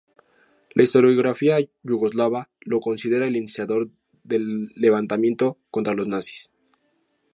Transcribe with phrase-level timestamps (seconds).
[0.73, 3.91] La historiografía yugoslava lo considera el iniciador
[4.23, 6.49] del levantamiento contra los nazis.